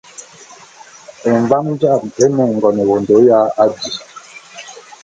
[1.31, 3.85] Emvám jām é ne ngon ewondo ya abi.